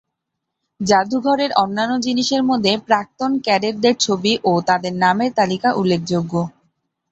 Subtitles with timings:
[0.79, 6.33] জাদুঘরের অন্যান্য জিনিসের মধ্যে প্রাক্তন ক্যাডেটদের ছবি ও তাদের নামের তালিকা উল্লেখযোগ্য।